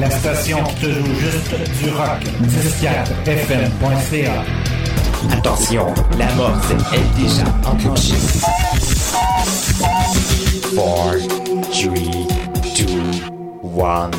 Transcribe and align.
La 0.00 0.08
station 0.10 0.62
qui 0.64 0.74
te 0.76 0.86
joue 0.86 1.14
juste 1.18 1.54
du 1.82 1.90
rock. 1.90 2.22
104fm.ca. 2.44 4.44
Attention, 5.32 5.86
la 6.16 6.32
mort 6.34 6.56
est 6.92 7.20
déjà 7.20 7.42
enclenchée. 7.66 8.14
4, 9.80 10.72
3, 10.72 11.16
2, 11.82 11.90
1. 13.82 14.10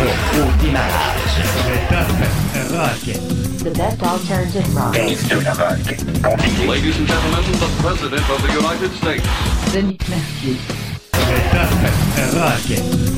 Au 0.00 0.04
démarrage. 0.62 1.36
Le 1.66 1.76
top 1.88 2.08
rock. 2.76 3.02
The 3.58 3.70
best 3.76 4.00
alternative 4.02 4.68
rock. 4.76 4.92
Dance 4.94 5.22
to 5.28 5.36
the 5.40 5.54
rock. 5.58 5.78
Ladies 6.68 6.96
and 6.98 7.06
gentlemen, 7.08 7.42
the 7.58 7.68
President 7.82 8.22
of 8.30 8.40
the 8.42 8.52
United 8.52 8.92
States. 8.94 9.26
Denis 9.72 9.98
Mercier. 10.08 10.56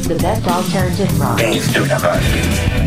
The 0.08 0.16
best 0.20 0.46
alternative 0.48 1.20
rock. 1.20 1.38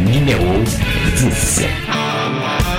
mineral 0.06 0.66
10. 0.66 2.73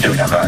do 0.00 0.14
never. 0.14 0.47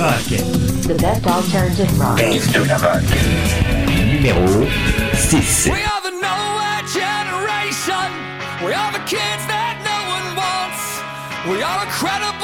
rock. 0.00 0.24
The 0.24 0.96
best 0.98 1.26
alternative 1.26 2.00
rock. 2.00 2.16
Best 2.16 2.56
of 2.56 2.68
rock. 2.82 3.02
Numéro 4.08 4.66
6. 5.14 5.66
We 5.66 5.82
are 5.84 6.02
the 6.08 6.14
nowhere 6.24 6.82
generation. 6.88 8.08
We 8.64 8.72
are 8.72 8.92
the 8.92 9.04
kids 9.04 9.44
that 9.52 9.76
no 9.84 9.98
one 10.16 10.26
wants. 10.40 10.80
We 11.48 11.62
are 11.62 11.84
incredible. 11.84 12.39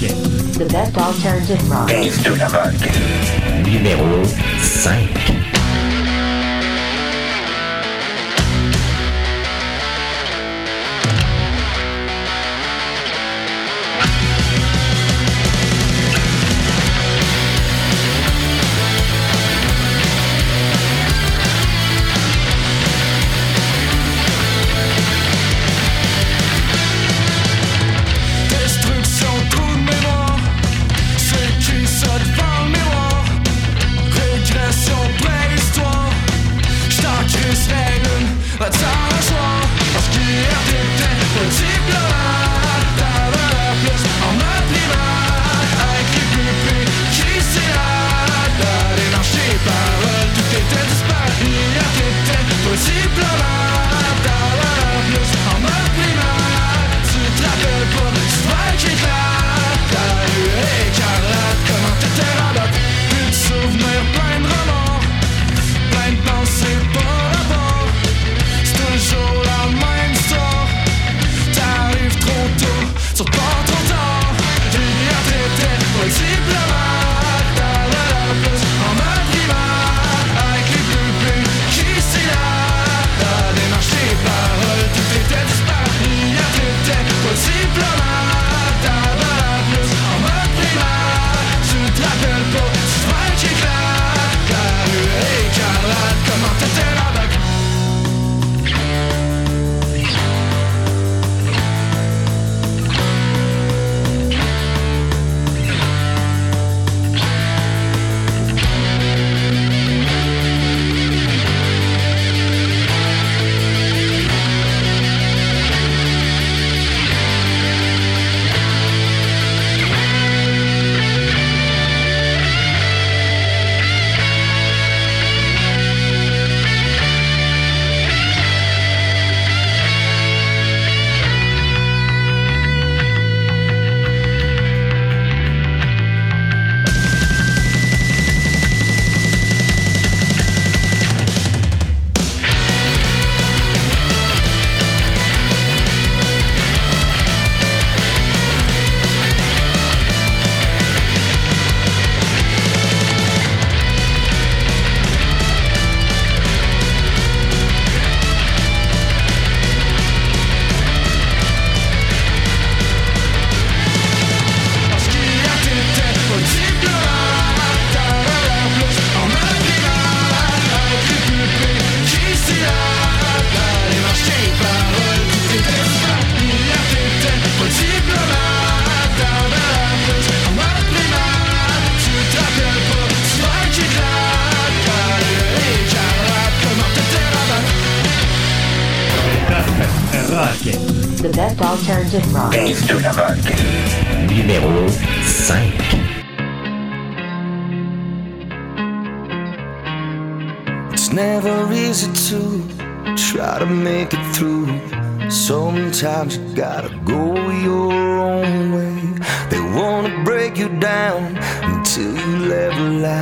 The 0.00 0.64
best 0.72 0.96
alternative 0.96 1.70
rock. 1.70 1.90
Numéro 3.66 4.24
5. 4.24 5.19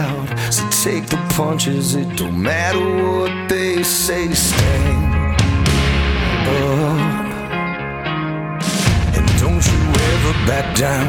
out. 0.09 0.53
So 0.53 0.63
take 0.71 1.07
the 1.07 1.19
punches, 1.37 1.95
it 1.95 2.17
don't 2.17 2.41
matter 2.41 2.81
what 2.81 3.49
they 3.49 3.83
say. 3.83 4.33
Stand 4.33 5.37
up. 6.49 7.19
And 9.17 9.27
don't 9.43 9.65
you 9.73 9.81
ever 10.11 10.33
back 10.47 10.77
down. 10.77 11.09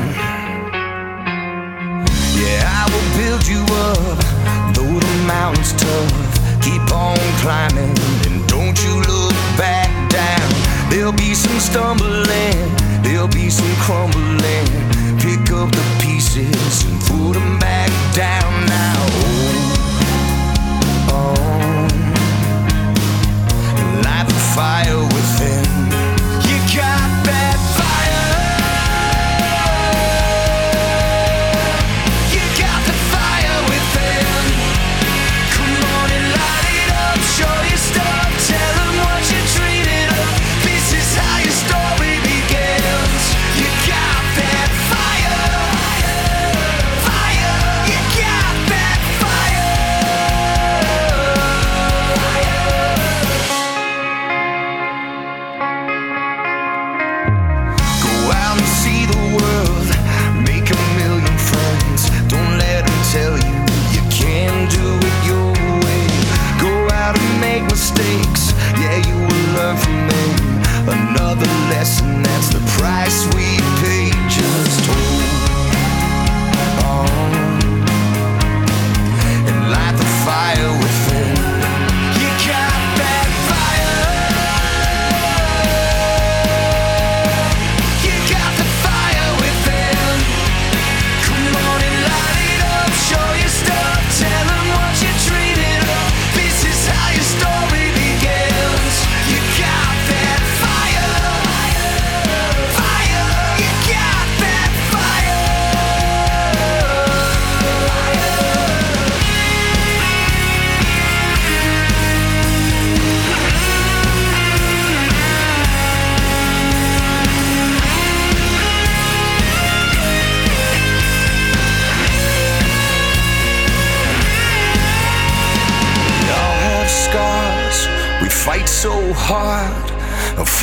Yeah, 2.39 2.63
I 2.79 2.83
will 2.91 3.09
build 3.19 3.43
you 3.47 3.61
up, 3.87 4.17
though 4.75 4.99
the 4.99 5.15
mountain's 5.27 5.73
tough. 5.73 6.13
Keep 6.61 6.91
on 6.91 7.17
climbing, 7.43 7.97
and 8.27 8.47
don't 8.47 8.77
you 8.83 8.95
look 9.11 9.33
back 9.57 9.89
down. 10.09 10.49
There'll 10.89 11.11
be 11.13 11.33
some 11.33 11.59
stumbling, 11.59 12.75
there'll 13.03 13.27
be 13.27 13.49
some 13.49 13.73
crumbling 13.85 14.98
pick 15.29 15.51
up 15.51 15.71
the 15.71 15.97
pieces 16.01 16.83
and 16.85 16.99
put 17.01 17.33
them 17.33 17.59
back 17.59 17.89
down 18.15 18.65
now. 18.65 19.05
Oh, 21.07 21.13
oh. 21.13 21.35
light 24.03 24.27
the 24.27 24.33
fire 24.55 25.01
within. 25.03 25.88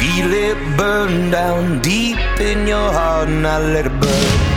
feel 0.07 0.33
it 0.33 0.59
burn 0.77 1.31
down 1.31 1.81
deep 1.81 2.19
in 2.41 2.67
your 2.67 2.93
heart 2.93 3.29
and 3.29 3.47
I 3.47 3.59
let 3.59 3.87
it 3.87 4.01
burn. 4.01 4.56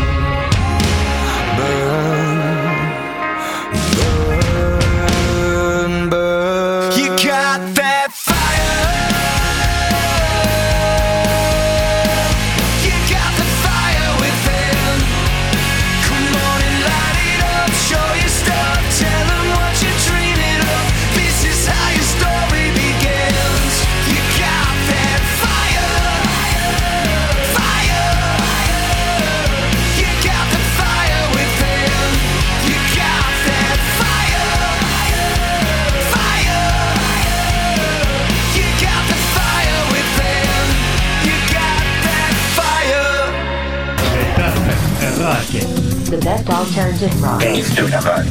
d'Alternative 46.49 47.13
Rock. 47.21 47.41
de 47.41 47.91
la 47.91 47.99
rock. 47.99 48.25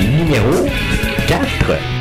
Numéro 0.00 0.66
4. 1.26 1.95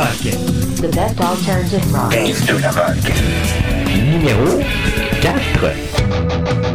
rock. 0.00 0.16
The 0.80 0.88
best 0.94 1.20
alternative 1.20 1.92
rock. 1.92 2.10
Dave 2.10 2.46
de 2.46 2.58
la 2.58 2.70
rock. 2.70 2.96
Numéro 4.10 4.60
4. 5.20 6.69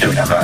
de 0.00 0.39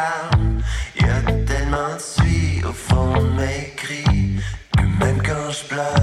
regard. 0.00 0.30
Y 0.98 1.04
a 1.04 1.32
tellement 1.46 1.94
de 1.94 2.00
suie 2.00 2.62
au 2.64 2.72
fond 2.72 3.12
de 3.14 3.28
mes 3.40 3.72
cris 3.76 4.40
que 4.76 4.82
même 4.82 5.20
quand 5.22 5.50
je 5.50 5.64
pleure. 5.66 5.99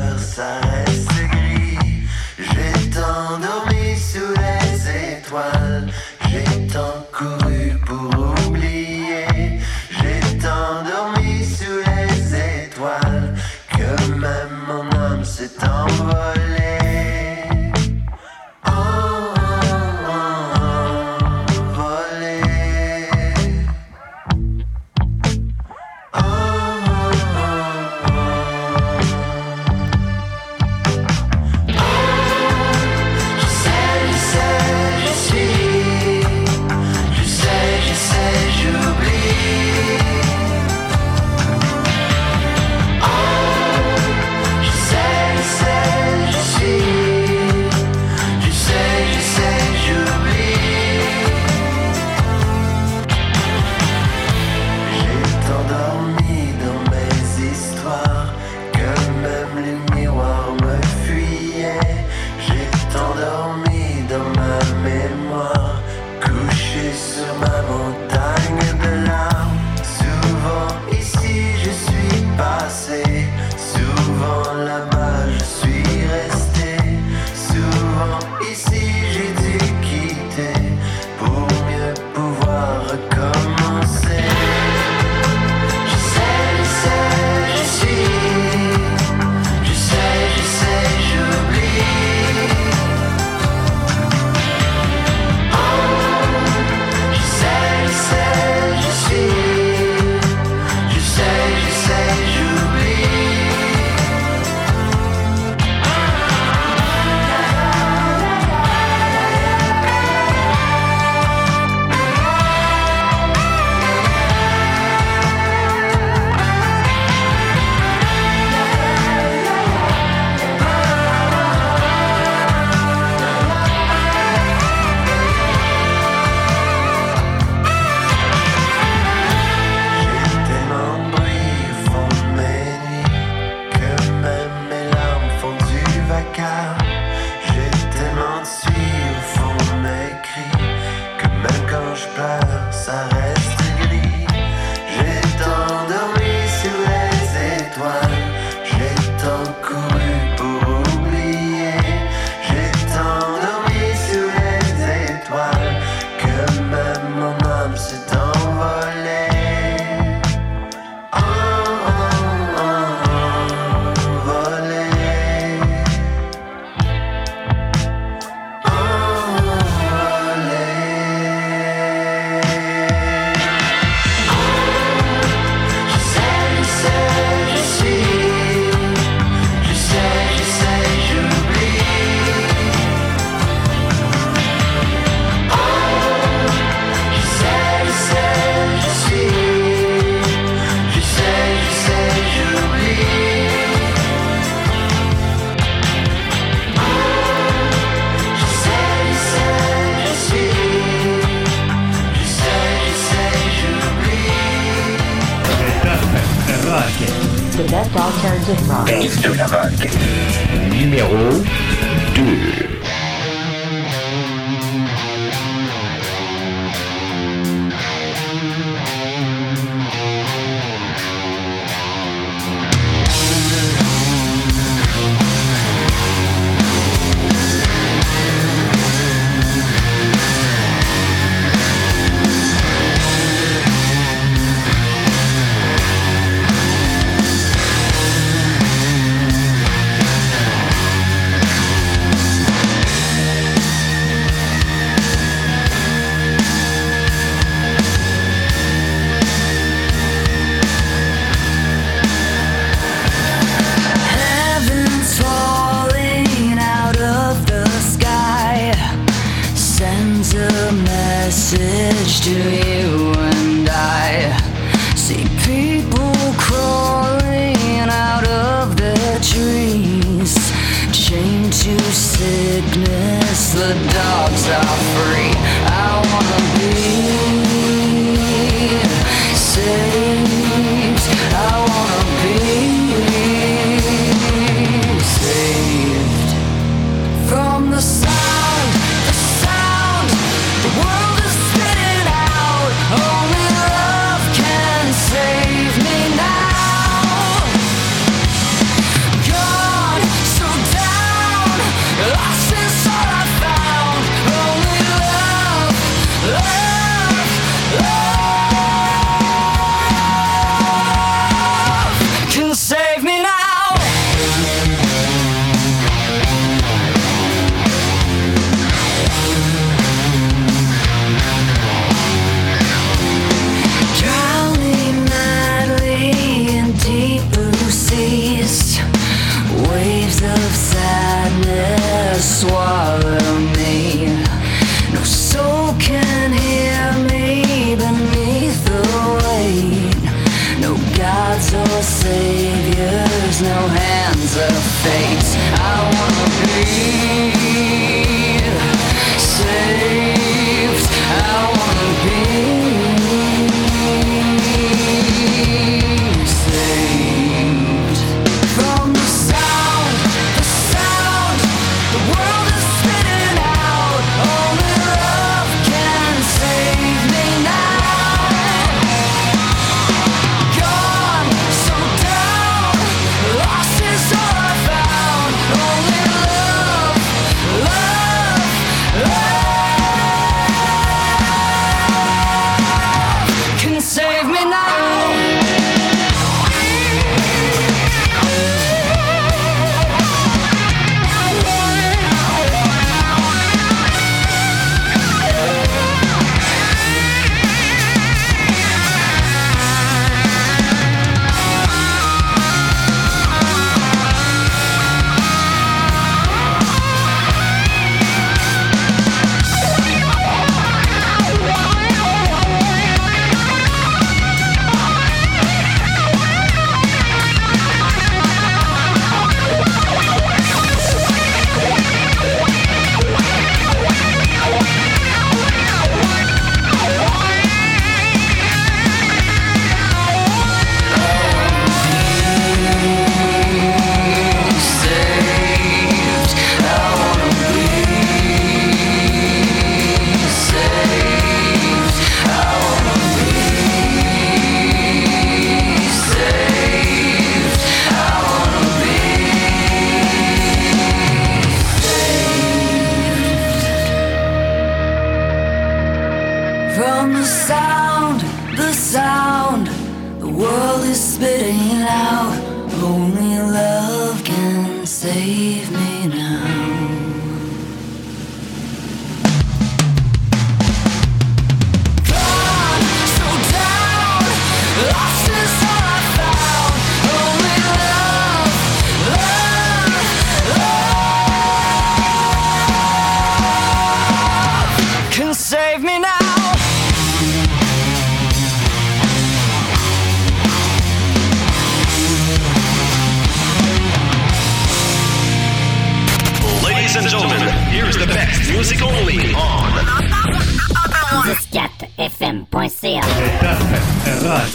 Rock. 504.23 504.51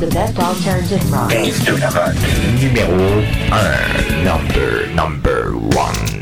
The 0.00 0.06
best 0.06 0.38
alternative 0.38 1.12
rock. 1.12 1.28
Best 1.28 1.66
de 1.66 1.76
la 1.76 1.90
rock. 1.90 2.14
Numéro 2.60 3.22
1. 3.50 4.24
Number, 4.24 4.86
number 4.94 5.52
1. 5.76 6.12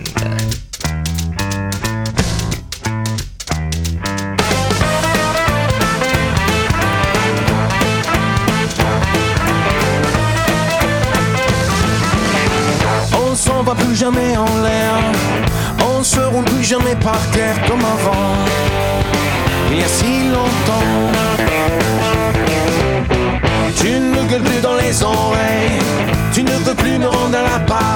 On 13.14 13.34
s'en 13.36 13.62
va 13.62 13.74
plus 13.74 13.94
jamais 13.94 14.36
en 14.36 14.62
l'air. 14.62 14.98
On 15.96 16.02
se 16.02 16.20
roule 16.20 16.44
plus 16.44 16.64
jamais 16.64 16.96
par 16.96 17.20
terre 17.30 17.56
comme 17.68 17.80
avant. 17.80 18.59
Il 19.70 19.78
y 19.78 19.82
a 19.82 19.88
si 19.88 20.28
longtemps. 20.28 21.10
Tu 23.76 23.88
ne 24.00 24.28
gueules 24.28 24.42
plus 24.42 24.60
dans 24.60 24.74
les 24.74 25.02
oreilles. 25.02 25.78
Tu 26.32 26.42
ne 26.42 26.50
veux 26.50 26.74
plus 26.74 26.98
me 26.98 27.06
rendre 27.06 27.36
à 27.38 27.42
l'appareil 27.42 27.80
comme 27.80 27.89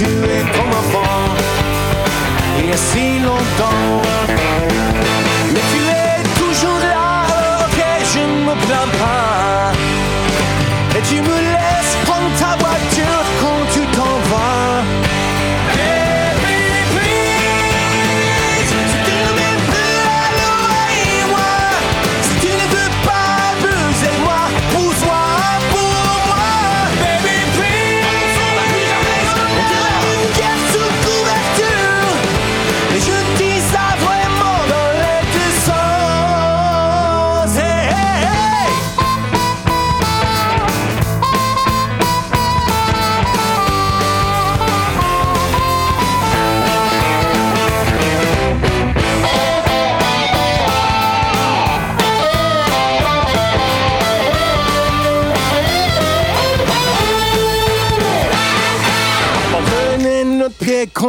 Dieu 0.00 0.24
est 0.24 0.50
comme 0.56 0.72
avant, 0.72 1.36
si 2.74 3.18
longtemps. 3.18 4.29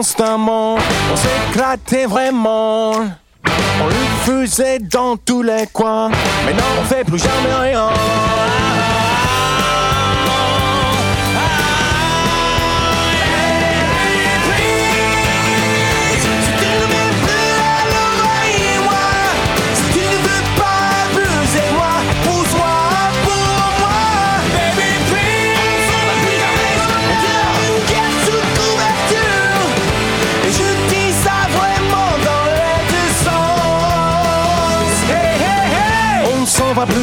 Constamment, 0.02 0.78
on 1.12 1.16
s'éclatait 1.16 2.08
vraiment. 2.08 2.90
On 2.94 3.88
le 3.88 3.94
faisait 4.26 4.80
dans 4.80 5.16
tous 5.16 5.44
les 5.44 5.68
coins, 5.72 6.10
mais 6.44 6.54
non, 6.54 6.64
on 6.80 6.84
fait 6.86 7.04
plus 7.04 7.20
jamais 7.20 7.70
rien. 7.70 7.90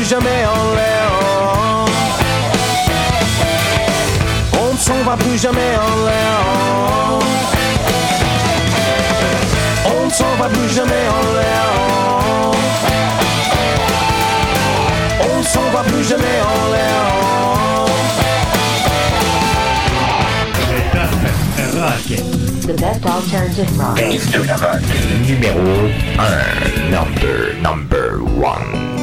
Jamais 0.09 0.47
en 0.47 0.75
l'air. 0.75 1.11
On 4.59 4.73
ne 4.73 4.79
s'en 4.79 5.03
va 5.05 5.17
plus 5.19 5.39
jamais 5.39 5.77
en 5.77 6.05
l'air. 6.07 6.39
On 9.85 10.07
ne 10.07 10.11
s'en 10.11 10.35
va 10.39 10.49
plus 10.49 10.71
jamais 10.75 11.05
en 11.19 11.23
l'air. 11.37 11.65
On 15.31 15.39
ne 15.39 15.43
s'en 15.43 15.69
va 15.75 15.83
plus 15.83 16.05
jamais 16.09 16.39
en 16.53 16.73
l'air. 16.73 17.01
Rock. 21.75 22.09
The 22.63 22.75
best 22.81 23.05
alternative 23.05 23.79
rock. 23.79 23.97
Best 23.97 24.47
la 24.47 24.57
rock. 24.57 24.83
Numéro 25.27 25.61
1. 26.19 26.91
Number, 26.91 27.55
number 27.61 28.09
1. 28.43 28.98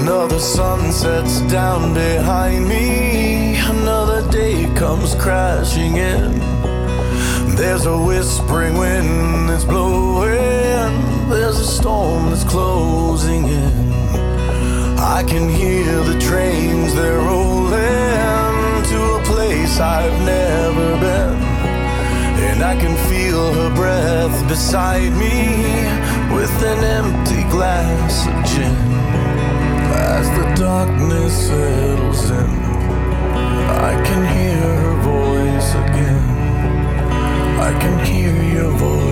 Another 0.00 0.38
sun 0.38 0.92
sets 0.92 1.40
down 1.50 1.94
behind 1.94 2.68
me. 2.68 3.56
Another 3.56 4.30
day 4.30 4.66
comes 4.74 5.14
crashing 5.14 5.96
in. 5.96 6.38
There's 7.56 7.86
a 7.86 7.96
whispering 7.96 8.76
wind 8.76 9.48
that's 9.48 9.64
blowing. 9.64 10.92
There's 11.30 11.58
a 11.58 11.64
storm 11.64 12.28
that's 12.28 12.44
closing 12.44 13.44
in. 13.48 13.92
I 14.98 15.24
can 15.26 15.48
hear 15.48 16.02
the 16.04 16.20
trains, 16.20 16.94
they're 16.94 17.18
rolling 17.18 18.82
to 18.92 18.98
a 19.18 19.22
place 19.24 19.80
I've 19.80 20.20
never 20.26 20.88
been. 21.00 21.36
And 22.50 22.62
I 22.62 22.76
can 22.78 22.94
feel 23.08 23.50
her 23.54 23.74
breath 23.74 24.46
beside 24.46 25.12
me 25.12 25.56
with 26.36 26.52
an 26.62 26.84
empty 26.84 27.44
glass 27.50 28.26
of 28.26 28.44
gin. 28.44 28.85
The 30.36 30.54
darkness 30.54 31.48
settles 31.48 32.30
in, 32.30 32.50
I 33.90 33.92
can 34.06 34.22
hear 34.36 34.60
her 34.82 34.96
voice 35.00 35.70
again. 35.84 36.26
I 37.68 37.72
can 37.80 38.04
hear 38.04 38.34
your 38.56 38.70
voice 38.72 39.05